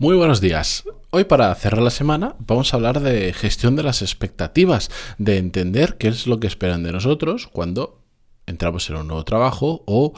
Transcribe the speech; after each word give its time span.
Muy 0.00 0.14
buenos 0.14 0.40
días. 0.40 0.84
Hoy 1.10 1.24
para 1.24 1.52
cerrar 1.56 1.82
la 1.82 1.90
semana 1.90 2.36
vamos 2.38 2.72
a 2.72 2.76
hablar 2.76 3.00
de 3.00 3.32
gestión 3.32 3.74
de 3.74 3.82
las 3.82 4.00
expectativas, 4.00 4.92
de 5.18 5.38
entender 5.38 5.96
qué 5.98 6.06
es 6.06 6.28
lo 6.28 6.38
que 6.38 6.46
esperan 6.46 6.84
de 6.84 6.92
nosotros 6.92 7.48
cuando 7.48 8.00
entramos 8.46 8.88
en 8.88 8.96
un 8.96 9.08
nuevo 9.08 9.24
trabajo 9.24 9.82
o 9.86 10.12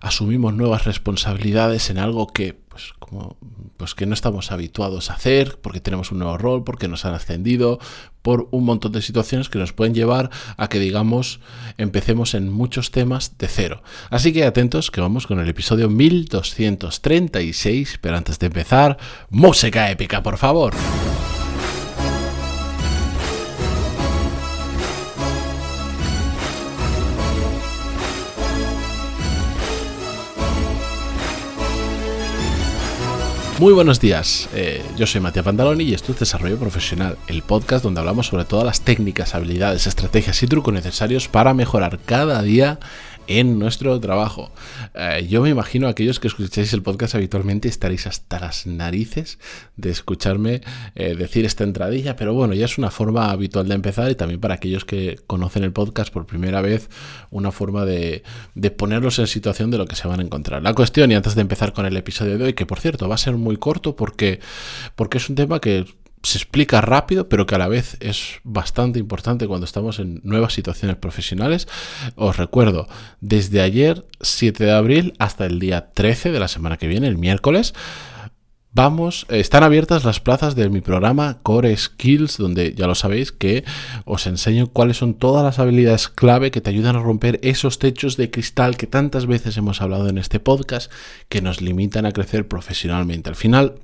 asumimos 0.00 0.54
nuevas 0.54 0.86
responsabilidades 0.86 1.90
en 1.90 1.98
algo 1.98 2.28
que 2.28 2.58
pues 2.76 2.92
como 2.98 3.38
pues 3.78 3.94
que 3.94 4.04
no 4.04 4.12
estamos 4.12 4.52
habituados 4.52 5.10
a 5.10 5.14
hacer 5.14 5.58
porque 5.62 5.80
tenemos 5.80 6.12
un 6.12 6.18
nuevo 6.18 6.36
rol, 6.36 6.62
porque 6.62 6.88
nos 6.88 7.06
han 7.06 7.14
ascendido, 7.14 7.78
por 8.20 8.48
un 8.50 8.64
montón 8.64 8.92
de 8.92 9.00
situaciones 9.00 9.48
que 9.48 9.58
nos 9.58 9.72
pueden 9.72 9.94
llevar 9.94 10.28
a 10.58 10.68
que 10.68 10.78
digamos 10.78 11.40
empecemos 11.78 12.34
en 12.34 12.52
muchos 12.52 12.90
temas 12.90 13.38
de 13.38 13.48
cero. 13.48 13.82
Así 14.10 14.34
que 14.34 14.44
atentos 14.44 14.90
que 14.90 15.00
vamos 15.00 15.26
con 15.26 15.40
el 15.40 15.48
episodio 15.48 15.88
1236, 15.88 17.98
pero 18.02 18.18
antes 18.18 18.38
de 18.38 18.48
empezar, 18.48 18.98
música 19.30 19.90
épica, 19.90 20.22
por 20.22 20.36
favor. 20.36 20.74
Muy 33.58 33.72
buenos 33.72 34.00
días, 34.00 34.50
eh, 34.54 34.84
yo 34.98 35.06
soy 35.06 35.22
Matías 35.22 35.46
Pantaloni 35.46 35.82
y 35.84 35.94
esto 35.94 36.12
es 36.12 36.18
Desarrollo 36.18 36.58
Profesional, 36.58 37.16
el 37.26 37.40
podcast 37.40 37.82
donde 37.82 38.00
hablamos 38.00 38.26
sobre 38.26 38.44
todas 38.44 38.66
las 38.66 38.82
técnicas, 38.82 39.34
habilidades, 39.34 39.86
estrategias 39.86 40.42
y 40.42 40.46
trucos 40.46 40.74
necesarios 40.74 41.26
para 41.26 41.54
mejorar 41.54 41.98
cada 42.04 42.42
día 42.42 42.78
en 43.26 43.58
nuestro 43.58 43.98
trabajo. 44.00 44.50
Eh, 44.94 45.26
yo 45.28 45.42
me 45.42 45.50
imagino 45.50 45.88
aquellos 45.88 46.20
que 46.20 46.28
escucháis 46.28 46.72
el 46.72 46.82
podcast 46.82 47.14
habitualmente 47.14 47.68
estaréis 47.68 48.06
hasta 48.06 48.40
las 48.40 48.66
narices 48.66 49.38
de 49.76 49.90
escucharme 49.90 50.60
eh, 50.94 51.14
decir 51.14 51.44
esta 51.44 51.64
entradilla, 51.64 52.16
pero 52.16 52.34
bueno, 52.34 52.54
ya 52.54 52.64
es 52.64 52.78
una 52.78 52.90
forma 52.90 53.30
habitual 53.30 53.68
de 53.68 53.74
empezar 53.74 54.10
y 54.10 54.14
también 54.14 54.40
para 54.40 54.54
aquellos 54.54 54.84
que 54.84 55.18
conocen 55.26 55.64
el 55.64 55.72
podcast 55.72 56.12
por 56.12 56.26
primera 56.26 56.60
vez, 56.60 56.88
una 57.30 57.52
forma 57.52 57.84
de, 57.84 58.22
de 58.54 58.70
ponerlos 58.70 59.18
en 59.18 59.26
situación 59.26 59.70
de 59.70 59.78
lo 59.78 59.86
que 59.86 59.96
se 59.96 60.08
van 60.08 60.20
a 60.20 60.22
encontrar. 60.22 60.62
La 60.62 60.74
cuestión, 60.74 61.10
y 61.10 61.14
antes 61.14 61.34
de 61.34 61.40
empezar 61.40 61.72
con 61.72 61.86
el 61.86 61.96
episodio 61.96 62.38
de 62.38 62.44
hoy, 62.44 62.52
que 62.54 62.66
por 62.66 62.80
cierto 62.80 63.08
va 63.08 63.16
a 63.16 63.18
ser 63.18 63.34
muy 63.34 63.56
corto 63.56 63.96
porque, 63.96 64.40
porque 64.94 65.18
es 65.18 65.28
un 65.28 65.36
tema 65.36 65.60
que 65.60 65.86
se 66.26 66.38
explica 66.38 66.80
rápido, 66.80 67.28
pero 67.28 67.46
que 67.46 67.54
a 67.54 67.58
la 67.58 67.68
vez 67.68 67.96
es 68.00 68.40
bastante 68.42 68.98
importante 68.98 69.46
cuando 69.46 69.64
estamos 69.64 70.00
en 70.00 70.20
nuevas 70.24 70.54
situaciones 70.54 70.96
profesionales. 70.96 71.68
Os 72.16 72.36
recuerdo, 72.36 72.88
desde 73.20 73.60
ayer 73.60 74.04
7 74.20 74.64
de 74.64 74.72
abril 74.72 75.14
hasta 75.20 75.46
el 75.46 75.60
día 75.60 75.92
13 75.92 76.32
de 76.32 76.40
la 76.40 76.48
semana 76.48 76.78
que 76.78 76.88
viene, 76.88 77.06
el 77.06 77.16
miércoles, 77.16 77.74
Vamos, 78.72 79.24
están 79.30 79.62
abiertas 79.62 80.04
las 80.04 80.20
plazas 80.20 80.54
de 80.54 80.68
mi 80.68 80.82
programa 80.82 81.38
Core 81.42 81.74
Skills, 81.74 82.36
donde 82.36 82.74
ya 82.74 82.86
lo 82.86 82.94
sabéis 82.94 83.32
que 83.32 83.64
os 84.04 84.26
enseño 84.26 84.66
cuáles 84.66 84.98
son 84.98 85.14
todas 85.14 85.42
las 85.42 85.58
habilidades 85.58 86.08
clave 86.08 86.50
que 86.50 86.60
te 86.60 86.68
ayudan 86.68 86.94
a 86.94 87.00
romper 87.00 87.40
esos 87.42 87.78
techos 87.78 88.18
de 88.18 88.30
cristal 88.30 88.76
que 88.76 88.86
tantas 88.86 89.24
veces 89.24 89.56
hemos 89.56 89.80
hablado 89.80 90.10
en 90.10 90.18
este 90.18 90.40
podcast, 90.40 90.92
que 91.30 91.40
nos 91.40 91.62
limitan 91.62 92.04
a 92.04 92.12
crecer 92.12 92.48
profesionalmente. 92.48 93.30
Al 93.30 93.36
final, 93.36 93.76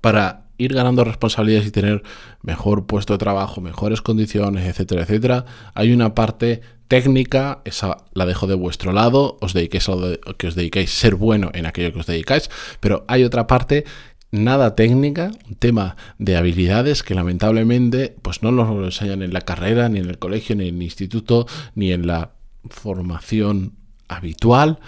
para 0.00 0.45
ir 0.58 0.74
ganando 0.74 1.04
responsabilidades 1.04 1.68
y 1.68 1.70
tener 1.70 2.02
mejor 2.42 2.86
puesto 2.86 3.14
de 3.14 3.18
trabajo, 3.18 3.60
mejores 3.60 4.02
condiciones, 4.02 4.66
etcétera, 4.66 5.02
etcétera, 5.02 5.44
hay 5.74 5.92
una 5.92 6.14
parte 6.14 6.62
técnica, 6.88 7.60
esa 7.64 7.98
la 8.12 8.26
dejo 8.26 8.46
de 8.46 8.54
vuestro 8.54 8.92
lado, 8.92 9.38
os 9.40 9.52
dediquéis 9.52 9.88
a 9.88 9.96
lo 9.96 10.16
que 10.36 10.48
os 10.48 10.54
dedicáis, 10.54 10.90
ser 10.90 11.16
bueno 11.16 11.50
en 11.52 11.66
aquello 11.66 11.92
que 11.92 12.00
os 12.00 12.06
dedicáis, 12.06 12.50
pero 12.80 13.04
hay 13.08 13.24
otra 13.24 13.46
parte 13.46 13.84
nada 14.30 14.74
técnica, 14.74 15.30
un 15.48 15.54
tema 15.56 15.96
de 16.18 16.36
habilidades 16.36 17.02
que 17.02 17.14
lamentablemente 17.14 18.16
pues 18.22 18.42
no 18.42 18.52
nos 18.52 18.68
lo 18.68 18.84
enseñan 18.84 19.22
en 19.22 19.32
la 19.32 19.40
carrera, 19.40 19.88
ni 19.88 19.98
en 19.98 20.08
el 20.08 20.18
colegio, 20.18 20.56
ni 20.56 20.68
en 20.68 20.76
el 20.76 20.82
instituto, 20.82 21.46
ni 21.74 21.92
en 21.92 22.06
la 22.06 22.32
formación 22.68 23.74
habitual, 24.08 24.78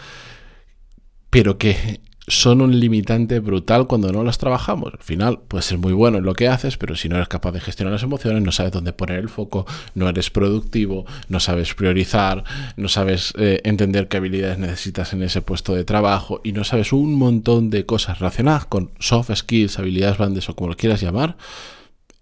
pero 1.31 1.59
que 1.59 2.01
son 2.28 2.61
un 2.61 2.78
limitante 2.78 3.41
brutal 3.41 3.87
cuando 3.87 4.12
no 4.12 4.22
las 4.22 4.39
trabajamos. 4.39 4.93
Al 4.94 5.03
final 5.03 5.41
puedes 5.49 5.65
ser 5.65 5.78
muy 5.78 5.93
bueno 5.93 6.19
en 6.19 6.25
lo 6.25 6.34
que 6.34 6.49
haces, 6.49 6.77
pero 6.77 6.94
si 6.97 7.09
no 7.09 7.16
eres 7.16 7.28
capaz 7.28 7.53
de 7.53 7.61
gestionar 7.61 7.93
las 7.93 8.03
emociones, 8.03 8.43
no 8.43 8.53
sabes 8.53 8.72
dónde 8.72 8.93
poner 8.93 9.19
el 9.19 9.28
foco, 9.28 9.66
no 9.94 10.09
eres 10.09 10.31
productivo, 10.31 11.06
no 11.28 11.41
sabes 11.41 11.75
priorizar, 11.75 12.44
no 12.77 12.89
sabes 12.89 13.33
eh, 13.39 13.61
entender 13.65 14.09
qué 14.09 14.19
habilidades 14.19 14.59
necesitas 14.59 15.12
en 15.12 15.22
ese 15.22 15.43
puesto 15.43 15.75
de 15.75 15.84
trabajo 15.84 16.41
y 16.44 16.53
no 16.53 16.65
sabes 16.65 16.93
un 16.93 17.15
montón 17.15 17.71
de 17.71 17.87
cosas 17.87 18.19
relacionadas 18.19 18.66
con 18.66 18.91
soft 18.99 19.34
skills, 19.34 19.78
habilidades 19.78 20.19
blandas 20.19 20.49
o 20.49 20.55
como 20.55 20.71
lo 20.71 20.77
quieras 20.77 21.00
llamar, 21.00 21.37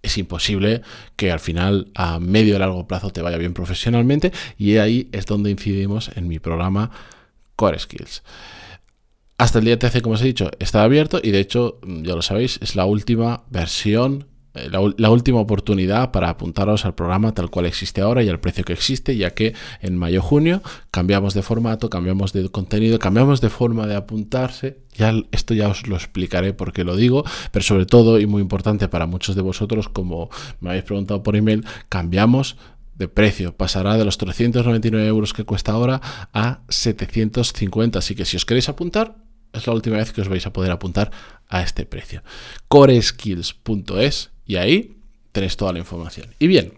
es 0.02 0.18
imposible 0.18 0.82
que 1.16 1.32
al 1.32 1.40
final 1.40 1.88
a 1.94 2.20
medio 2.20 2.56
y 2.56 2.58
largo 2.58 2.86
plazo 2.86 3.10
te 3.10 3.22
vaya 3.22 3.38
bien 3.38 3.54
profesionalmente 3.54 4.32
y 4.56 4.76
ahí 4.76 5.08
es 5.12 5.26
donde 5.26 5.50
incidimos 5.50 6.10
en 6.14 6.28
mi 6.28 6.38
programa 6.38 6.90
Core 7.56 7.78
Skills. 7.78 8.22
Hasta 9.38 9.58
el 9.58 9.66
día 9.66 9.78
13, 9.78 10.00
como 10.00 10.14
os 10.14 10.22
he 10.22 10.26
dicho, 10.26 10.50
está 10.60 10.82
abierto 10.82 11.20
y 11.22 11.30
de 11.30 11.40
hecho, 11.40 11.78
ya 11.84 12.14
lo 12.14 12.22
sabéis, 12.22 12.58
es 12.62 12.74
la 12.74 12.86
última 12.86 13.44
versión, 13.50 14.28
eh, 14.54 14.70
la, 14.70 15.10
última 15.10 15.40
oportunidad 15.40 16.10
para 16.10 16.30
apuntaros 16.30 16.86
al 16.86 16.94
programa 16.94 17.34
tal 17.34 17.50
cual 17.50 17.66
existe 17.66 18.00
ahora 18.00 18.22
y 18.22 18.30
al 18.30 18.40
precio 18.40 18.64
que 18.64 18.72
existe, 18.72 19.14
ya 19.14 19.34
que 19.34 19.52
en 19.82 19.98
mayo-junio 19.98 20.62
cambiamos 20.90 21.34
de 21.34 21.42
formato, 21.42 21.90
cambiamos 21.90 22.32
de 22.32 22.48
contenido, 22.48 22.98
cambiamos 22.98 23.42
de 23.42 23.50
forma 23.50 23.86
de 23.86 23.96
apuntarse. 23.96 24.78
Ya, 24.94 25.12
esto 25.32 25.52
ya 25.52 25.68
os 25.68 25.86
lo 25.86 25.96
explicaré 25.96 26.54
por 26.54 26.72
qué 26.72 26.84
lo 26.84 26.96
digo, 26.96 27.22
pero 27.52 27.62
sobre 27.62 27.84
todo 27.84 28.18
y 28.18 28.24
muy 28.24 28.40
importante 28.40 28.88
para 28.88 29.04
muchos 29.04 29.36
de 29.36 29.42
vosotros, 29.42 29.90
como 29.90 30.30
me 30.60 30.70
habéis 30.70 30.84
preguntado 30.84 31.22
por 31.22 31.36
email, 31.36 31.62
cambiamos 31.90 32.56
de 32.94 33.08
precio. 33.08 33.54
Pasará 33.54 33.98
de 33.98 34.06
los 34.06 34.16
399 34.16 35.06
euros 35.06 35.34
que 35.34 35.44
cuesta 35.44 35.72
ahora 35.72 36.00
a 36.32 36.60
750. 36.70 37.98
Así 37.98 38.14
que 38.14 38.24
si 38.24 38.38
os 38.38 38.46
queréis 38.46 38.70
apuntar, 38.70 39.25
es 39.58 39.66
la 39.66 39.72
última 39.72 39.96
vez 39.96 40.12
que 40.12 40.20
os 40.20 40.28
vais 40.28 40.46
a 40.46 40.52
poder 40.52 40.70
apuntar 40.70 41.10
a 41.48 41.62
este 41.62 41.86
precio. 41.86 42.22
coreskills.es 42.68 44.30
y 44.46 44.56
ahí 44.56 44.96
tenéis 45.32 45.56
toda 45.56 45.72
la 45.72 45.78
información. 45.78 46.28
Y 46.38 46.46
bien, 46.46 46.72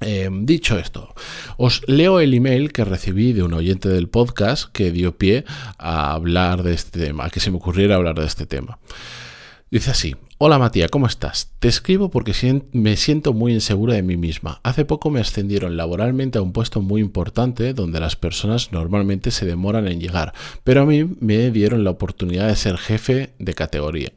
eh, 0.00 0.28
dicho 0.30 0.78
esto, 0.78 1.14
os 1.56 1.82
leo 1.86 2.20
el 2.20 2.34
email 2.34 2.72
que 2.72 2.84
recibí 2.84 3.32
de 3.32 3.42
un 3.42 3.54
oyente 3.54 3.88
del 3.88 4.08
podcast 4.08 4.70
que 4.72 4.90
dio 4.90 5.16
pie 5.16 5.44
a 5.78 6.12
hablar 6.12 6.62
de 6.62 6.74
este 6.74 6.98
tema, 6.98 7.26
a 7.26 7.30
que 7.30 7.40
se 7.40 7.50
me 7.50 7.56
ocurriera 7.56 7.96
hablar 7.96 8.18
de 8.18 8.26
este 8.26 8.46
tema. 8.46 8.78
Dice 9.74 9.90
así, 9.90 10.14
Hola 10.38 10.60
Matías, 10.60 10.88
¿cómo 10.88 11.08
estás? 11.08 11.50
Te 11.58 11.66
escribo 11.66 12.08
porque 12.08 12.32
me 12.70 12.96
siento 12.96 13.32
muy 13.32 13.52
insegura 13.52 13.94
de 13.94 14.04
mí 14.04 14.16
misma. 14.16 14.60
Hace 14.62 14.84
poco 14.84 15.10
me 15.10 15.18
ascendieron 15.18 15.76
laboralmente 15.76 16.38
a 16.38 16.42
un 16.42 16.52
puesto 16.52 16.80
muy 16.80 17.00
importante 17.00 17.74
donde 17.74 17.98
las 17.98 18.14
personas 18.14 18.70
normalmente 18.70 19.32
se 19.32 19.46
demoran 19.46 19.88
en 19.88 19.98
llegar, 19.98 20.32
pero 20.62 20.82
a 20.82 20.86
mí 20.86 21.16
me 21.18 21.50
dieron 21.50 21.82
la 21.82 21.90
oportunidad 21.90 22.46
de 22.46 22.54
ser 22.54 22.78
jefe 22.78 23.34
de 23.40 23.54
categoría. 23.54 24.12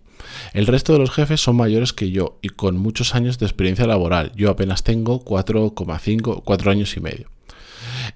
El 0.54 0.68
resto 0.68 0.94
de 0.94 1.00
los 1.00 1.10
jefes 1.10 1.42
son 1.42 1.56
mayores 1.56 1.92
que 1.92 2.12
yo 2.12 2.38
y 2.44 2.50
con 2.50 2.78
muchos 2.78 3.16
años 3.16 3.40
de 3.40 3.48
experiencia 3.48 3.88
laboral. 3.88 4.34
Yo 4.36 4.52
apenas 4.52 4.84
tengo 4.84 5.26
4,5, 5.26 6.44
4 6.46 6.72
años 6.72 6.96
y 6.96 7.00
medio. 7.00 7.37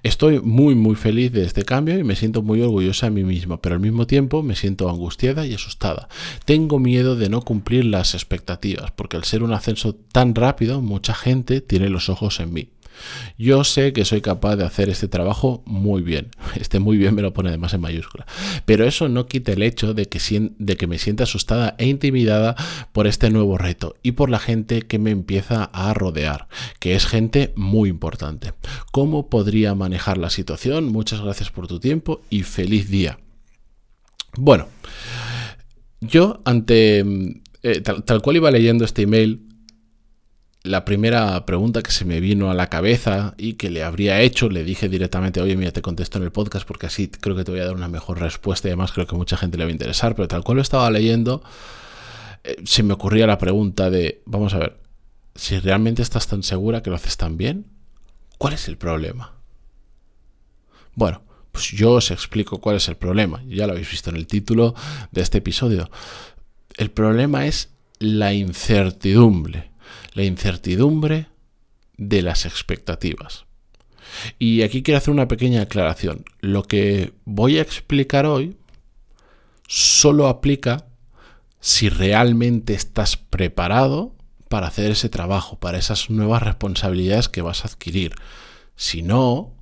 Estoy 0.02 0.40
muy 0.40 0.74
muy 0.74 0.96
feliz 0.96 1.30
de 1.30 1.44
este 1.44 1.62
cambio 1.62 1.96
y 1.96 2.02
me 2.02 2.16
siento 2.16 2.42
muy 2.42 2.60
orgullosa 2.60 3.06
de 3.06 3.12
mí 3.12 3.22
misma, 3.22 3.62
pero 3.62 3.76
al 3.76 3.80
mismo 3.80 4.08
tiempo 4.08 4.42
me 4.42 4.56
siento 4.56 4.90
angustiada 4.90 5.46
y 5.46 5.54
asustada. 5.54 6.08
Tengo 6.44 6.80
miedo 6.80 7.14
de 7.14 7.28
no 7.28 7.42
cumplir 7.42 7.84
las 7.84 8.14
expectativas, 8.14 8.90
porque 8.90 9.16
al 9.16 9.22
ser 9.22 9.44
un 9.44 9.52
ascenso 9.52 9.94
tan 9.94 10.34
rápido, 10.34 10.80
mucha 10.80 11.14
gente 11.14 11.60
tiene 11.60 11.88
los 11.88 12.08
ojos 12.08 12.40
en 12.40 12.52
mí. 12.52 12.70
Yo 13.38 13.64
sé 13.64 13.92
que 13.92 14.04
soy 14.04 14.20
capaz 14.20 14.56
de 14.56 14.64
hacer 14.64 14.88
este 14.88 15.08
trabajo 15.08 15.62
muy 15.66 16.02
bien. 16.02 16.30
Este 16.60 16.78
muy 16.78 16.96
bien 16.96 17.14
me 17.14 17.22
lo 17.22 17.32
pone 17.32 17.48
además 17.48 17.74
en 17.74 17.80
mayúscula. 17.80 18.26
Pero 18.64 18.86
eso 18.86 19.08
no 19.08 19.26
quita 19.26 19.52
el 19.52 19.62
hecho 19.62 19.94
de 19.94 20.06
que, 20.06 20.20
de 20.58 20.76
que 20.76 20.86
me 20.86 20.98
sienta 20.98 21.24
asustada 21.24 21.74
e 21.78 21.86
intimidada 21.86 22.54
por 22.92 23.06
este 23.06 23.30
nuevo 23.30 23.58
reto 23.58 23.96
y 24.02 24.12
por 24.12 24.30
la 24.30 24.38
gente 24.38 24.82
que 24.82 24.98
me 24.98 25.10
empieza 25.10 25.64
a 25.64 25.92
rodear, 25.94 26.48
que 26.78 26.94
es 26.94 27.06
gente 27.06 27.52
muy 27.56 27.88
importante. 27.88 28.52
¿Cómo 28.92 29.28
podría 29.28 29.74
manejar 29.74 30.18
la 30.18 30.30
situación? 30.30 30.92
Muchas 30.92 31.20
gracias 31.20 31.50
por 31.50 31.66
tu 31.66 31.80
tiempo 31.80 32.22
y 32.30 32.42
feliz 32.42 32.88
día. 32.90 33.18
Bueno, 34.36 34.68
yo 36.00 36.40
ante... 36.44 37.04
Eh, 37.64 37.80
tal 37.80 38.22
cual 38.22 38.36
iba 38.36 38.50
leyendo 38.50 38.84
este 38.84 39.02
email, 39.02 39.51
la 40.64 40.84
primera 40.84 41.44
pregunta 41.44 41.82
que 41.82 41.90
se 41.90 42.04
me 42.04 42.20
vino 42.20 42.50
a 42.50 42.54
la 42.54 42.68
cabeza 42.68 43.34
y 43.36 43.54
que 43.54 43.68
le 43.70 43.82
habría 43.82 44.20
hecho, 44.20 44.48
le 44.48 44.62
dije 44.62 44.88
directamente, 44.88 45.40
oye, 45.40 45.56
mira, 45.56 45.72
te 45.72 45.82
contesto 45.82 46.18
en 46.18 46.24
el 46.24 46.30
podcast 46.30 46.66
porque 46.66 46.86
así 46.86 47.08
creo 47.08 47.34
que 47.34 47.44
te 47.44 47.50
voy 47.50 47.60
a 47.60 47.66
dar 47.66 47.74
una 47.74 47.88
mejor 47.88 48.20
respuesta 48.20 48.68
y 48.68 48.70
además 48.70 48.92
creo 48.92 49.06
que 49.06 49.16
mucha 49.16 49.36
gente 49.36 49.58
le 49.58 49.64
va 49.64 49.70
a 49.70 49.72
interesar, 49.72 50.14
pero 50.14 50.28
tal 50.28 50.44
cual 50.44 50.56
lo 50.56 50.62
estaba 50.62 50.88
leyendo, 50.90 51.42
eh, 52.44 52.56
se 52.64 52.84
me 52.84 52.94
ocurría 52.94 53.26
la 53.26 53.38
pregunta 53.38 53.90
de, 53.90 54.22
vamos 54.24 54.54
a 54.54 54.58
ver, 54.58 54.78
si 55.34 55.58
realmente 55.58 56.02
estás 56.02 56.28
tan 56.28 56.44
segura 56.44 56.82
que 56.82 56.90
lo 56.90 56.96
haces 56.96 57.16
tan 57.16 57.36
bien, 57.36 57.66
¿cuál 58.38 58.54
es 58.54 58.68
el 58.68 58.76
problema? 58.76 59.32
Bueno, 60.94 61.22
pues 61.50 61.72
yo 61.72 61.92
os 61.92 62.12
explico 62.12 62.60
cuál 62.60 62.76
es 62.76 62.86
el 62.86 62.96
problema, 62.96 63.42
ya 63.48 63.66
lo 63.66 63.72
habéis 63.72 63.90
visto 63.90 64.10
en 64.10 64.16
el 64.16 64.28
título 64.28 64.76
de 65.10 65.22
este 65.22 65.38
episodio. 65.38 65.90
El 66.76 66.92
problema 66.92 67.46
es 67.46 67.70
la 67.98 68.32
incertidumbre. 68.32 69.71
La 70.14 70.24
incertidumbre 70.24 71.26
de 71.96 72.22
las 72.22 72.46
expectativas. 72.46 73.44
Y 74.38 74.62
aquí 74.62 74.82
quiero 74.82 74.98
hacer 74.98 75.12
una 75.12 75.28
pequeña 75.28 75.62
aclaración. 75.62 76.24
Lo 76.40 76.62
que 76.64 77.12
voy 77.24 77.58
a 77.58 77.62
explicar 77.62 78.26
hoy 78.26 78.56
solo 79.68 80.28
aplica 80.28 80.86
si 81.60 81.88
realmente 81.88 82.74
estás 82.74 83.16
preparado 83.16 84.14
para 84.48 84.66
hacer 84.66 84.90
ese 84.90 85.08
trabajo, 85.08 85.58
para 85.58 85.78
esas 85.78 86.10
nuevas 86.10 86.42
responsabilidades 86.42 87.28
que 87.28 87.40
vas 87.40 87.64
a 87.64 87.68
adquirir. 87.68 88.14
Si 88.76 89.02
no, 89.02 89.54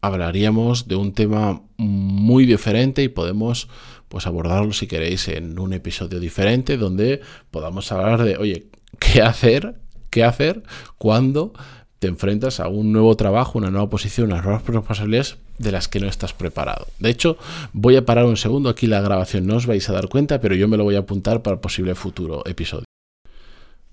hablaríamos 0.00 0.88
de 0.88 0.96
un 0.96 1.12
tema 1.12 1.62
muy 1.76 2.46
diferente 2.46 3.02
y 3.02 3.08
podemos 3.08 3.68
pues 4.08 4.26
abordarlo 4.26 4.72
si 4.72 4.86
queréis 4.86 5.28
en 5.28 5.58
un 5.58 5.72
episodio 5.72 6.20
diferente 6.20 6.76
donde 6.76 7.20
podamos 7.50 7.90
hablar 7.92 8.22
de, 8.22 8.36
oye, 8.36 8.66
¿qué 8.98 9.22
hacer? 9.22 9.76
¿Qué 10.10 10.24
hacer 10.24 10.62
cuando 10.96 11.52
te 11.98 12.08
enfrentas 12.08 12.60
a 12.60 12.68
un 12.68 12.92
nuevo 12.92 13.16
trabajo, 13.16 13.58
una 13.58 13.70
nueva 13.70 13.88
posición, 13.88 14.30
unas 14.30 14.44
nuevas 14.44 14.64
responsabilidades 14.66 15.38
de 15.58 15.72
las 15.72 15.88
que 15.88 16.00
no 16.00 16.06
estás 16.06 16.34
preparado. 16.34 16.86
De 16.98 17.08
hecho, 17.08 17.38
voy 17.72 17.96
a 17.96 18.04
parar 18.04 18.26
un 18.26 18.36
segundo 18.36 18.68
aquí 18.68 18.86
la 18.86 19.00
grabación, 19.00 19.46
no 19.46 19.56
os 19.56 19.66
vais 19.66 19.88
a 19.88 19.92
dar 19.92 20.08
cuenta, 20.08 20.40
pero 20.40 20.54
yo 20.54 20.68
me 20.68 20.76
lo 20.76 20.84
voy 20.84 20.96
a 20.96 21.00
apuntar 21.00 21.42
para 21.42 21.60
posible 21.60 21.94
futuro 21.94 22.42
episodio. 22.46 22.84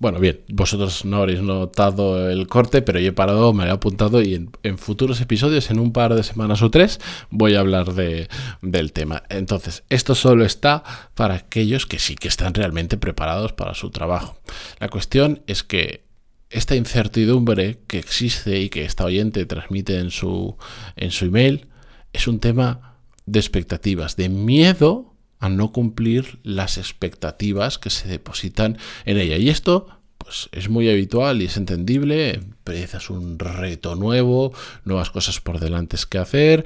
Bueno, 0.02 0.18
bien, 0.18 0.40
vosotros 0.48 1.04
no 1.04 1.18
habréis 1.18 1.42
notado 1.42 2.28
el 2.28 2.48
corte, 2.48 2.82
pero 2.82 2.98
yo 2.98 3.10
he 3.10 3.12
parado, 3.12 3.52
me 3.52 3.62
lo 3.62 3.70
he 3.70 3.72
apuntado 3.74 4.20
y 4.20 4.34
en, 4.34 4.76
futuros 4.76 5.20
episodios, 5.20 5.70
en 5.70 5.78
un 5.78 5.92
par 5.92 6.16
de 6.16 6.24
semanas 6.24 6.60
o 6.62 6.72
tres, 6.72 6.98
voy 7.30 7.54
a 7.54 7.60
hablar 7.60 7.94
de, 7.94 8.26
del 8.62 8.92
tema. 8.92 9.22
Entonces, 9.28 9.84
esto 9.90 10.16
solo 10.16 10.44
está 10.44 10.82
para 11.14 11.34
aquellos 11.34 11.86
que 11.86 12.00
sí 12.00 12.16
que 12.16 12.26
están 12.26 12.52
realmente 12.52 12.96
preparados 12.96 13.52
para 13.52 13.74
su 13.74 13.90
trabajo. 13.90 14.40
La 14.80 14.88
cuestión 14.88 15.44
es 15.46 15.62
que 15.62 16.04
esta 16.50 16.74
incertidumbre 16.74 17.78
que 17.86 18.00
existe 18.00 18.58
y 18.58 18.70
que 18.70 18.84
esta 18.84 19.04
oyente 19.04 19.46
transmite 19.46 20.00
en 20.00 20.10
su, 20.10 20.56
en 20.96 21.12
su 21.12 21.26
email 21.26 21.68
es 22.12 22.26
un 22.26 22.40
tema 22.40 22.96
de 23.26 23.38
expectativas, 23.38 24.16
de 24.16 24.28
miedo 24.28 25.11
a 25.42 25.48
no 25.48 25.72
cumplir 25.72 26.38
las 26.44 26.78
expectativas 26.78 27.76
que 27.76 27.90
se 27.90 28.06
depositan 28.06 28.78
en 29.04 29.18
ella. 29.18 29.36
Y 29.38 29.48
esto 29.48 29.88
pues, 30.16 30.48
es 30.52 30.68
muy 30.68 30.88
habitual 30.88 31.42
y 31.42 31.46
es 31.46 31.56
entendible. 31.56 32.34
Empiezas 32.34 33.10
un 33.10 33.40
reto 33.40 33.96
nuevo, 33.96 34.52
nuevas 34.84 35.10
cosas 35.10 35.40
por 35.40 35.58
delante 35.58 35.96
que 36.08 36.18
hacer, 36.18 36.64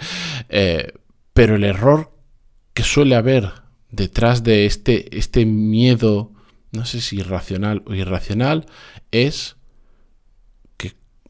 eh, 0.50 0.93
pero 1.32 1.56
el 1.56 1.64
error 1.64 2.12
que 2.75 2.82
suele 2.82 3.14
haber 3.14 3.50
detrás 3.90 4.44
de 4.44 4.67
este, 4.67 5.17
este 5.17 5.46
miedo, 5.46 6.32
no 6.70 6.84
sé 6.84 7.00
si 7.00 7.17
irracional 7.17 7.82
o 7.87 7.94
irracional, 7.94 8.67
es 9.11 9.56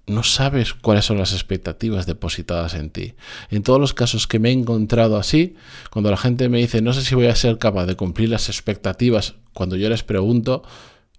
no 0.06 0.22
sabes 0.22 0.72
cuáles 0.72 1.04
son 1.04 1.18
las 1.18 1.32
expectativas 1.32 2.06
depositadas 2.06 2.74
en 2.74 2.90
ti. 2.90 3.14
En 3.50 3.62
todos 3.62 3.80
los 3.80 3.92
casos 3.92 4.28
que 4.28 4.38
me 4.38 4.50
he 4.50 4.52
encontrado 4.52 5.16
así, 5.16 5.56
cuando 5.90 6.10
la 6.10 6.16
gente 6.16 6.48
me 6.48 6.58
dice, 6.58 6.80
no 6.80 6.92
sé 6.92 7.02
si 7.02 7.16
voy 7.16 7.26
a 7.26 7.34
ser 7.34 7.58
capaz 7.58 7.86
de 7.86 7.96
cumplir 7.96 8.28
las 8.28 8.48
expectativas, 8.48 9.34
cuando 9.52 9.76
yo 9.76 9.88
les 9.88 10.04
pregunto, 10.04 10.62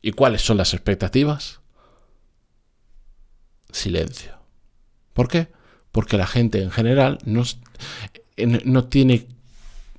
¿y 0.01 0.11
cuáles 0.11 0.41
son 0.41 0.57
las 0.57 0.73
expectativas? 0.73 1.59
Silencio. 3.71 4.37
¿Por 5.13 5.27
qué? 5.27 5.49
Porque 5.91 6.17
la 6.17 6.27
gente 6.27 6.61
en 6.61 6.71
general 6.71 7.17
no, 7.25 7.43
no 8.37 8.85
tiene 8.85 9.27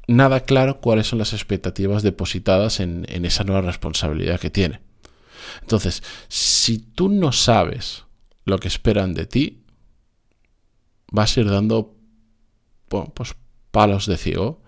nada 0.06 0.40
claro 0.40 0.80
cuáles 0.80 1.08
son 1.08 1.18
las 1.18 1.34
expectativas 1.34 2.02
depositadas 2.02 2.80
en, 2.80 3.04
en 3.10 3.26
esa 3.26 3.44
nueva 3.44 3.60
responsabilidad 3.60 4.40
que 4.40 4.48
tiene. 4.48 4.80
Entonces, 5.60 6.02
si 6.28 6.78
tú 6.78 7.10
no 7.10 7.32
sabes 7.32 8.07
lo 8.48 8.58
que 8.58 8.68
esperan 8.68 9.14
de 9.14 9.26
ti, 9.26 9.62
vas 11.10 11.36
a 11.36 11.40
ir 11.40 11.50
dando 11.50 11.94
pues, 12.88 13.34
palos 13.70 14.06
de 14.06 14.16
ciego. 14.16 14.62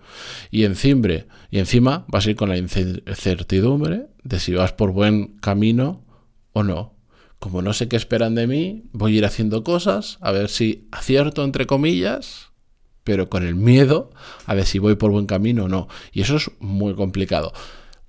Y, 0.49 0.65
encima, 0.65 1.07
y 1.49 1.59
encima 1.59 2.05
vas 2.07 2.27
a 2.27 2.31
ir 2.31 2.35
con 2.35 2.49
la 2.49 2.57
incertidumbre 2.57 4.07
de 4.23 4.39
si 4.39 4.53
vas 4.53 4.73
por 4.73 4.91
buen 4.91 5.37
camino 5.37 6.03
o 6.53 6.63
no. 6.63 6.95
Como 7.39 7.61
no 7.61 7.73
sé 7.73 7.87
qué 7.87 7.95
esperan 7.95 8.35
de 8.35 8.45
mí, 8.45 8.83
voy 8.91 9.15
a 9.15 9.17
ir 9.19 9.25
haciendo 9.25 9.63
cosas, 9.63 10.17
a 10.21 10.31
ver 10.31 10.49
si 10.49 10.87
acierto 10.91 11.43
entre 11.43 11.65
comillas, 11.65 12.51
pero 13.03 13.29
con 13.29 13.43
el 13.43 13.55
miedo 13.55 14.11
a 14.45 14.53
ver 14.53 14.65
si 14.65 14.77
voy 14.77 14.95
por 14.95 15.11
buen 15.11 15.25
camino 15.25 15.65
o 15.65 15.67
no. 15.67 15.87
Y 16.11 16.21
eso 16.21 16.35
es 16.35 16.51
muy 16.59 16.93
complicado. 16.93 17.51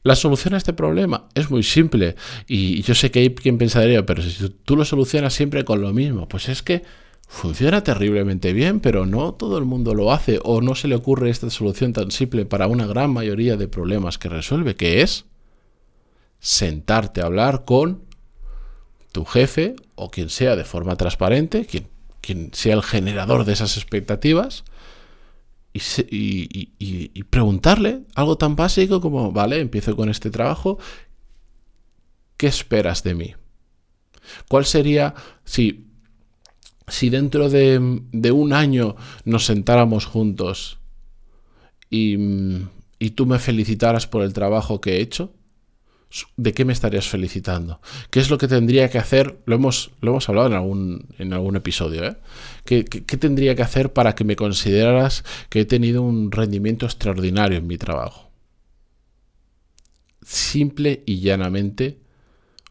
La 0.02 0.16
solución 0.16 0.54
a 0.54 0.56
este 0.56 0.72
problema 0.72 1.28
es 1.34 1.50
muy 1.50 1.62
simple 1.62 2.16
y 2.48 2.82
yo 2.82 2.94
sé 2.94 3.10
que 3.10 3.20
hay 3.20 3.34
quien 3.34 3.58
pensaría, 3.58 4.04
pero 4.04 4.22
si 4.22 4.48
tú 4.48 4.76
lo 4.76 4.84
solucionas 4.84 5.32
siempre 5.32 5.64
con 5.64 5.80
lo 5.80 5.92
mismo, 5.92 6.28
pues 6.28 6.48
es 6.48 6.62
que 6.62 6.82
funciona 7.28 7.84
terriblemente 7.84 8.52
bien, 8.52 8.80
pero 8.80 9.06
no 9.06 9.32
todo 9.32 9.58
el 9.58 9.64
mundo 9.64 9.94
lo 9.94 10.12
hace 10.12 10.40
o 10.42 10.60
no 10.60 10.74
se 10.74 10.88
le 10.88 10.96
ocurre 10.96 11.30
esta 11.30 11.48
solución 11.50 11.92
tan 11.92 12.10
simple 12.10 12.44
para 12.44 12.66
una 12.66 12.86
gran 12.86 13.12
mayoría 13.12 13.56
de 13.56 13.68
problemas 13.68 14.18
que 14.18 14.28
resuelve, 14.28 14.74
que 14.74 15.02
es 15.02 15.26
sentarte 16.40 17.20
a 17.20 17.26
hablar 17.26 17.64
con 17.64 18.02
tu 19.12 19.24
jefe 19.24 19.76
o 19.94 20.10
quien 20.10 20.30
sea 20.30 20.56
de 20.56 20.64
forma 20.64 20.96
transparente, 20.96 21.64
quien, 21.64 21.86
quien 22.20 22.50
sea 22.52 22.74
el 22.74 22.82
generador 22.82 23.44
de 23.44 23.52
esas 23.52 23.76
expectativas, 23.76 24.64
y, 25.74 27.22
preguntarle 27.30 28.02
algo 28.14 28.36
tan 28.36 28.56
básico 28.56 29.00
como, 29.00 29.32
vale, 29.32 29.60
empiezo 29.60 29.96
con 29.96 30.08
este 30.08 30.30
trabajo, 30.30 30.78
¿qué 32.36 32.46
esperas 32.46 33.02
de 33.02 33.14
mí? 33.14 33.34
¿Cuál 34.48 34.64
sería, 34.66 35.14
si, 35.44 35.86
si 36.86 37.10
dentro 37.10 37.48
de, 37.48 37.78
un 37.78 38.52
año 38.52 38.96
nos 39.24 39.46
sentáramos 39.46 40.04
juntos 40.06 40.78
y, 41.90 42.16
y 42.98 43.10
tú 43.10 43.26
me 43.26 43.38
felicitaras 43.38 44.06
por 44.06 44.22
el 44.22 44.32
trabajo 44.32 44.80
que 44.80 44.96
he 44.96 45.00
hecho? 45.00 45.32
¿De 46.36 46.52
qué 46.52 46.64
me 46.64 46.72
estarías 46.72 47.08
felicitando? 47.08 47.80
¿Qué 48.10 48.20
es 48.20 48.30
lo 48.30 48.38
que 48.38 48.48
tendría 48.48 48.90
que 48.90 48.98
hacer? 48.98 49.38
Lo 49.46 49.54
hemos, 49.54 49.92
lo 50.00 50.10
hemos 50.10 50.28
hablado 50.28 50.48
en 50.48 50.54
algún, 50.54 51.06
en 51.18 51.32
algún 51.32 51.56
episodio. 51.56 52.04
¿eh? 52.04 52.16
¿Qué, 52.64 52.84
tendría 52.84 53.54
que 53.54 53.62
hacer 53.62 53.92
para 53.92 54.14
que 54.14 54.24
me 54.24 54.36
consideraras 54.36 55.24
que 55.48 55.60
he 55.60 55.64
tenido 55.64 56.02
un 56.02 56.30
rendimiento 56.30 56.86
extraordinario 56.86 57.58
en 57.58 57.66
mi 57.66 57.78
trabajo? 57.78 58.30
Simple 60.22 61.02
y 61.06 61.20
llanamente 61.20 61.98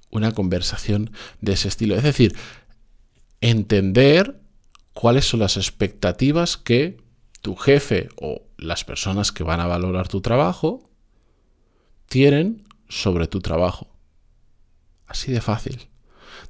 una 0.10 0.32
conversación 0.34 1.12
de 1.42 1.54
ese 1.54 1.68
estilo. 1.68 1.96
Es 1.96 2.04
decir, 2.04 2.36
entender 3.40 4.40
cuáles 4.94 5.26
son 5.26 5.40
las 5.40 5.58
expectativas 5.58 6.58
que 6.58 6.98
tu 7.42 7.56
jefe 7.56 8.10
o 8.22 8.44
las 8.58 8.84
personas 8.84 9.32
que 9.32 9.44
van 9.44 9.60
a 9.60 9.68
valorar 9.68 10.08
tu 10.08 10.22
trabajo 10.22 10.90
tienen 12.08 12.66
sobre 12.92 13.28
tu 13.28 13.40
trabajo. 13.40 13.88
Así 15.08 15.32
de 15.32 15.42
fácil. 15.42 15.90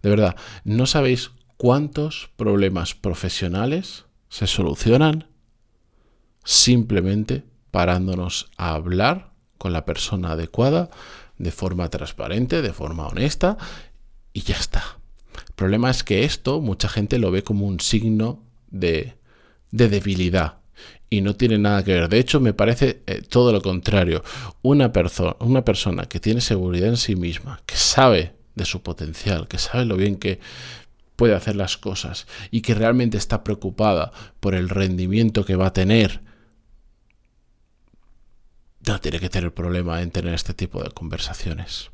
De 0.01 0.09
verdad, 0.09 0.35
no 0.63 0.87
sabéis 0.87 1.31
cuántos 1.57 2.31
problemas 2.35 2.95
profesionales 2.95 4.05
se 4.29 4.47
solucionan 4.47 5.27
simplemente 6.43 7.43
parándonos 7.69 8.49
a 8.57 8.73
hablar 8.73 9.31
con 9.59 9.71
la 9.71 9.85
persona 9.85 10.31
adecuada 10.31 10.89
de 11.37 11.51
forma 11.51 11.89
transparente, 11.89 12.63
de 12.63 12.73
forma 12.73 13.07
honesta 13.07 13.57
y 14.33 14.41
ya 14.41 14.55
está. 14.55 14.97
El 15.47 15.53
problema 15.53 15.91
es 15.91 16.03
que 16.03 16.23
esto 16.23 16.59
mucha 16.59 16.89
gente 16.89 17.19
lo 17.19 17.29
ve 17.29 17.43
como 17.43 17.67
un 17.67 17.79
signo 17.79 18.43
de, 18.71 19.15
de 19.69 19.87
debilidad 19.89 20.60
y 21.11 21.19
no 21.19 21.35
tiene 21.35 21.57
nada 21.59 21.83
que 21.83 21.93
ver. 21.93 22.09
De 22.09 22.17
hecho, 22.17 22.39
me 22.39 22.53
parece 22.53 23.03
eh, 23.05 23.21
todo 23.21 23.51
lo 23.51 23.61
contrario. 23.61 24.23
Una, 24.61 24.91
una 25.39 25.65
persona 25.65 26.05
que 26.05 26.21
tiene 26.21 26.39
seguridad 26.39 26.87
en 26.87 26.97
sí 26.97 27.17
misma, 27.17 27.61
que 27.65 27.75
sabe 27.75 28.33
de 28.55 28.65
su 28.65 28.81
potencial, 28.81 29.49
que 29.49 29.57
sabe 29.57 29.83
lo 29.83 29.97
bien 29.97 30.15
que 30.15 30.39
puede 31.17 31.35
hacer 31.35 31.57
las 31.57 31.77
cosas 31.77 32.27
y 32.49 32.61
que 32.61 32.73
realmente 32.73 33.17
está 33.17 33.43
preocupada 33.43 34.13
por 34.39 34.55
el 34.55 34.69
rendimiento 34.69 35.43
que 35.43 35.57
va 35.57 35.67
a 35.67 35.73
tener, 35.73 36.21
no 38.87 38.99
tiene 38.99 39.19
que 39.19 39.29
tener 39.29 39.53
problema 39.53 40.01
en 40.01 40.11
tener 40.11 40.33
este 40.33 40.53
tipo 40.53 40.81
de 40.81 40.91
conversaciones 40.91 41.91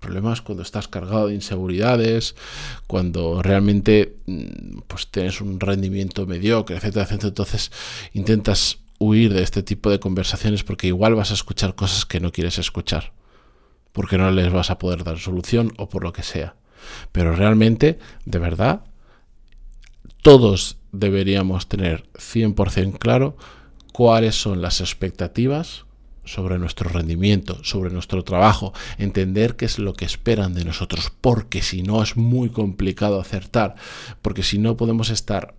problemas 0.00 0.40
cuando 0.40 0.62
estás 0.62 0.88
cargado 0.88 1.28
de 1.28 1.34
inseguridades, 1.34 2.34
cuando 2.86 3.42
realmente 3.42 4.16
mm, 4.26 4.80
pues 4.86 5.08
tienes 5.08 5.40
un 5.40 5.60
rendimiento 5.60 6.26
mediocre, 6.26 6.76
etcétera, 6.76 7.04
etcétera. 7.04 7.28
Entonces 7.28 7.70
intentas 8.12 8.78
huir 8.98 9.32
de 9.32 9.42
este 9.42 9.62
tipo 9.62 9.90
de 9.90 10.00
conversaciones 10.00 10.64
porque 10.64 10.88
igual 10.88 11.14
vas 11.14 11.30
a 11.30 11.34
escuchar 11.34 11.74
cosas 11.74 12.04
que 12.04 12.20
no 12.20 12.32
quieres 12.32 12.58
escuchar, 12.58 13.12
porque 13.92 14.18
no 14.18 14.30
les 14.30 14.52
vas 14.52 14.70
a 14.70 14.78
poder 14.78 15.04
dar 15.04 15.18
solución 15.18 15.72
o 15.78 15.88
por 15.88 16.02
lo 16.02 16.12
que 16.12 16.22
sea. 16.22 16.56
Pero 17.12 17.36
realmente, 17.36 17.98
de 18.24 18.38
verdad, 18.38 18.82
todos 20.22 20.78
deberíamos 20.92 21.68
tener 21.68 22.04
100% 22.14 22.98
claro 22.98 23.36
cuáles 23.92 24.40
son 24.40 24.60
las 24.62 24.80
expectativas 24.80 25.84
sobre 26.32 26.58
nuestro 26.58 26.88
rendimiento, 26.88 27.62
sobre 27.64 27.90
nuestro 27.90 28.22
trabajo, 28.22 28.72
entender 28.98 29.56
qué 29.56 29.64
es 29.64 29.78
lo 29.78 29.94
que 29.94 30.04
esperan 30.04 30.54
de 30.54 30.64
nosotros, 30.64 31.12
porque 31.20 31.62
si 31.62 31.82
no 31.82 32.02
es 32.02 32.16
muy 32.16 32.50
complicado 32.50 33.20
acertar, 33.20 33.74
porque 34.22 34.42
si 34.42 34.58
no 34.58 34.76
podemos 34.76 35.10
estar 35.10 35.54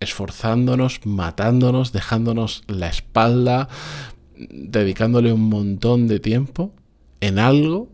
esforzándonos, 0.00 1.04
matándonos, 1.04 1.92
dejándonos 1.92 2.64
la 2.66 2.88
espalda, 2.88 3.68
dedicándole 4.36 5.32
un 5.32 5.48
montón 5.48 6.08
de 6.08 6.20
tiempo 6.20 6.72
en 7.20 7.38
algo 7.38 7.88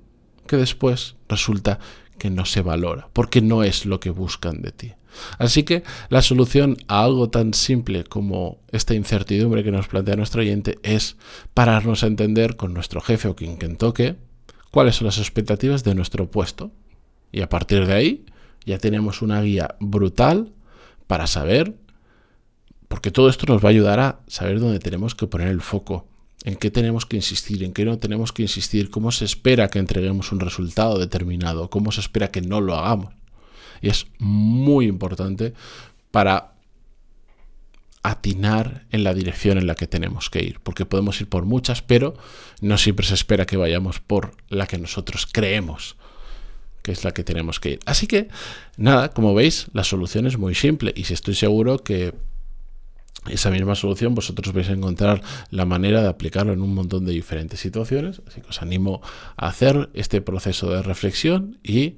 que 0.47 0.57
después 0.57 1.17
resulta 1.29 1.79
que 2.21 2.31
no 2.31 2.45
se 2.45 2.61
valora, 2.63 3.09
porque 3.13 3.41
no 3.41 3.65
es 3.65 3.87
lo 3.87 3.99
que 3.99 4.11
buscan 4.11 4.63
de 4.63 4.71
ti. 4.71 4.93
Así 5.39 5.65
que 5.65 5.83
la 6.09 6.23
solución 6.23 6.77
a 6.87 7.03
algo 7.03 7.31
tan 7.31 7.55
simple 7.55 8.05
como 8.05 8.61
esta 8.71 8.95
incertidumbre 8.95 9.65
que 9.65 9.73
nos 9.73 9.89
plantea 9.89 10.15
nuestro 10.15 10.43
oyente 10.43 10.79
es 10.85 11.17
pararnos 11.55 12.05
a 12.05 12.07
entender 12.07 12.57
con 12.57 12.75
nuestro 12.75 13.01
jefe 13.01 13.27
o 13.27 13.35
quien, 13.35 13.57
quien 13.57 13.77
toque 13.77 14.17
cuáles 14.71 14.97
son 14.97 15.07
las 15.07 15.19
expectativas 15.19 15.83
de 15.83 15.97
nuestro 15.97 16.31
puesto. 16.31 16.71
Y 17.33 17.41
a 17.41 17.49
partir 17.49 17.87
de 17.87 17.95
ahí 17.95 18.27
ya 18.65 18.79
tenemos 18.79 19.23
una 19.23 19.41
guía 19.41 19.77
brutal 19.81 20.53
para 21.07 21.27
saber, 21.27 21.75
porque 22.87 23.11
todo 23.11 23.29
esto 23.29 23.47
nos 23.53 23.65
va 23.65 23.69
a 23.69 23.71
ayudar 23.71 23.99
a 23.99 24.21
saber 24.27 24.61
dónde 24.61 24.79
tenemos 24.79 25.15
que 25.15 25.27
poner 25.27 25.49
el 25.49 25.61
foco, 25.61 26.07
en 26.45 26.57
qué 26.57 26.71
tenemos 26.71 27.07
que 27.07 27.17
insistir, 27.17 27.63
en 27.65 27.73
qué 27.73 27.85
no 27.85 27.99
tenemos 27.99 28.33
que 28.33 28.43
insistir, 28.43 28.91
cómo 28.91 29.13
se 29.13 29.25
espera 29.25 29.69
que 29.69 29.79
entreguemos 29.79 30.33
un 30.33 30.41
resultado 30.41 30.99
determinado, 30.99 31.69
cómo 31.69 31.93
se 31.93 32.01
espera 32.01 32.31
que 32.31 32.41
no 32.41 32.61
lo 32.61 32.77
hagamos. 32.77 33.13
Y 33.83 33.89
es 33.89 34.07
muy 34.19 34.87
importante 34.87 35.55
para 36.11 36.55
atinar 38.03 38.87
en 38.91 39.05
la 39.05 39.13
dirección 39.13 39.59
en 39.59 39.67
la 39.67 39.75
que 39.75 39.87
tenemos 39.87 40.31
que 40.31 40.43
ir, 40.43 40.61
porque 40.61 40.87
podemos 40.87 41.21
ir 41.21 41.29
por 41.29 41.45
muchas, 41.45 41.83
pero 41.83 42.15
no 42.63 42.79
siempre 42.79 43.07
se 43.07 43.15
espera 43.15 43.45
que 43.45 43.59
vayamos 43.59 44.01
por 44.01 44.33
la 44.49 44.67
que 44.67 44.79
nosotros 44.79 45.29
creemos 45.31 45.97
que 46.83 46.93
es 46.93 47.05
la 47.05 47.13
que 47.13 47.25
tenemos 47.25 47.61
que 47.61 47.73
ir. 47.73 47.81
Así 47.85 48.07
que, 48.07 48.29
nada, 48.77 49.11
como 49.11 49.35
veis, 49.35 49.67
la 49.73 49.85
solución 49.85 50.27
es 50.27 50.39
muy 50.39 50.55
simple 50.55 50.93
y 50.97 51.05
si 51.05 51.15
estoy 51.15 51.35
seguro 51.35 51.79
que 51.79 52.15
esa 53.29 53.51
misma 53.51 53.75
solución 53.75 54.15
vosotros 54.15 54.55
vais 54.55 54.69
a 54.71 54.73
encontrar 54.73 55.23
la 55.51 55.67
manera 55.67 56.01
de 56.01 56.09
aplicarlo 56.09 56.53
en 56.53 56.63
un 56.63 56.75
montón 56.75 57.05
de 57.05 57.13
diferentes 57.13 57.61
situaciones, 57.61 58.23
así 58.27 58.41
que 58.41 58.49
os 58.49 58.63
animo 58.63 59.03
a 59.37 59.49
hacer 59.49 59.91
este 59.95 60.21
proceso 60.21 60.71
de 60.71 60.83
reflexión 60.83 61.59
y 61.63 61.97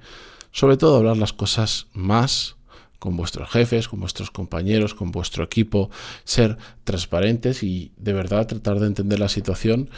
sobre 0.50 0.76
todo 0.76 0.96
hablar 0.96 1.16
las 1.16 1.32
cosas 1.32 1.86
más 1.92 2.56
con 2.98 3.16
vuestros 3.16 3.50
jefes, 3.50 3.88
con 3.88 3.98
vuestros 3.98 4.30
compañeros, 4.30 4.94
con 4.94 5.10
vuestro 5.10 5.42
equipo, 5.42 5.90
ser 6.24 6.56
transparentes 6.84 7.64
y 7.64 7.90
de 7.96 8.12
verdad 8.12 8.46
tratar 8.46 8.78
de 8.78 8.86
entender 8.86 9.18
la 9.18 9.28
situación 9.28 9.90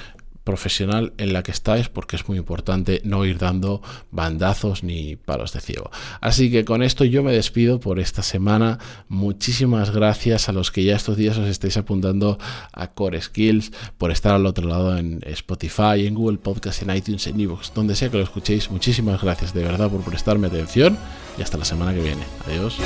profesional 0.44 1.14
en 1.18 1.32
la 1.32 1.42
que 1.42 1.50
estáis 1.50 1.88
porque 1.88 2.16
es 2.16 2.28
muy 2.28 2.38
importante 2.38 3.00
no 3.04 3.24
ir 3.24 3.38
dando 3.38 3.82
bandazos 4.10 4.84
ni 4.84 5.16
palos 5.16 5.52
de 5.52 5.60
ciego. 5.60 5.90
Así 6.20 6.50
que 6.50 6.64
con 6.64 6.82
esto 6.82 7.04
yo 7.04 7.22
me 7.22 7.32
despido 7.32 7.80
por 7.80 7.98
esta 7.98 8.22
semana. 8.22 8.78
Muchísimas 9.08 9.90
gracias 9.90 10.48
a 10.48 10.52
los 10.52 10.70
que 10.70 10.84
ya 10.84 10.94
estos 10.94 11.16
días 11.16 11.38
os 11.38 11.48
estáis 11.48 11.76
apuntando 11.76 12.38
a 12.72 12.88
Core 12.88 13.20
Skills 13.20 13.72
por 13.98 14.10
estar 14.10 14.34
al 14.34 14.46
otro 14.46 14.68
lado 14.68 14.96
en 14.96 15.20
Spotify, 15.26 16.06
en 16.06 16.14
Google 16.14 16.38
Podcast, 16.38 16.82
en 16.82 16.94
iTunes, 16.94 17.26
en 17.26 17.40
Evox, 17.40 17.72
donde 17.74 17.96
sea 17.96 18.10
que 18.10 18.18
lo 18.18 18.22
escuchéis. 18.22 18.70
Muchísimas 18.70 19.22
gracias 19.22 19.54
de 19.54 19.64
verdad 19.64 19.90
por 19.90 20.02
prestarme 20.02 20.48
atención 20.48 20.98
y 21.38 21.42
hasta 21.42 21.58
la 21.58 21.64
semana 21.64 21.94
que 21.94 22.00
viene. 22.00 22.22
Adiós. 22.46 22.76